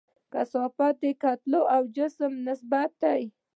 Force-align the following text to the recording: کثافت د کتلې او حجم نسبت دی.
کثافت 0.33 0.93
د 1.03 1.05
کتلې 1.23 1.59
او 1.75 1.83
حجم 1.95 2.33
نسبت 2.47 2.89
دی. 3.03 3.21